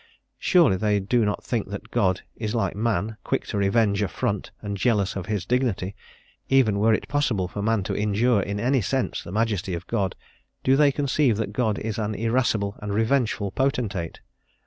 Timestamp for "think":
1.43-1.69